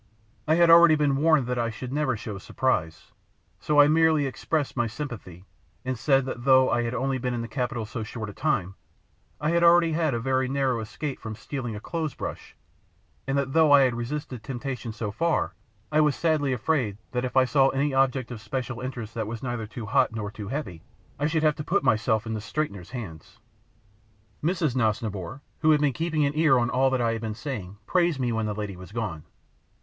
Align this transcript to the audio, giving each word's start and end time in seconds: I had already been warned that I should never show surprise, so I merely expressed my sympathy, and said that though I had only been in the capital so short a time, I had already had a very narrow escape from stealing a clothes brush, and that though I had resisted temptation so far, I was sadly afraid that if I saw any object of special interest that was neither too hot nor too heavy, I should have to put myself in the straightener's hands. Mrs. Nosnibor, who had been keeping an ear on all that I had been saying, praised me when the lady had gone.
I 0.47 0.55
had 0.55 0.71
already 0.71 0.95
been 0.95 1.15
warned 1.17 1.45
that 1.45 1.59
I 1.59 1.69
should 1.69 1.93
never 1.93 2.17
show 2.17 2.39
surprise, 2.39 3.11
so 3.59 3.79
I 3.79 3.87
merely 3.87 4.25
expressed 4.25 4.75
my 4.75 4.87
sympathy, 4.87 5.45
and 5.85 5.95
said 5.95 6.25
that 6.25 6.43
though 6.43 6.71
I 6.71 6.81
had 6.81 6.95
only 6.95 7.19
been 7.19 7.35
in 7.35 7.43
the 7.43 7.47
capital 7.47 7.85
so 7.85 8.01
short 8.01 8.27
a 8.27 8.33
time, 8.33 8.73
I 9.39 9.51
had 9.51 9.63
already 9.63 9.91
had 9.91 10.15
a 10.15 10.19
very 10.19 10.47
narrow 10.49 10.79
escape 10.79 11.19
from 11.19 11.35
stealing 11.35 11.75
a 11.75 11.79
clothes 11.79 12.15
brush, 12.15 12.55
and 13.27 13.37
that 13.37 13.53
though 13.53 13.71
I 13.71 13.81
had 13.81 13.93
resisted 13.93 14.41
temptation 14.41 14.91
so 14.91 15.11
far, 15.11 15.53
I 15.91 16.01
was 16.01 16.15
sadly 16.15 16.51
afraid 16.51 16.97
that 17.11 17.23
if 17.23 17.37
I 17.37 17.45
saw 17.45 17.67
any 17.69 17.93
object 17.93 18.31
of 18.31 18.41
special 18.41 18.81
interest 18.81 19.13
that 19.13 19.27
was 19.27 19.43
neither 19.43 19.67
too 19.67 19.85
hot 19.85 20.13
nor 20.15 20.31
too 20.31 20.47
heavy, 20.47 20.81
I 21.19 21.27
should 21.27 21.43
have 21.43 21.57
to 21.57 21.63
put 21.63 21.83
myself 21.83 22.25
in 22.25 22.33
the 22.33 22.39
straightener's 22.41 22.89
hands. 22.89 23.37
Mrs. 24.43 24.75
Nosnibor, 24.75 25.41
who 25.59 25.69
had 25.69 25.79
been 25.81 25.93
keeping 25.93 26.25
an 26.25 26.33
ear 26.35 26.57
on 26.57 26.71
all 26.71 26.89
that 26.89 27.01
I 27.01 27.11
had 27.11 27.21
been 27.21 27.35
saying, 27.35 27.77
praised 27.85 28.19
me 28.19 28.31
when 28.31 28.47
the 28.47 28.55
lady 28.55 28.73
had 28.73 28.91
gone. 28.95 29.25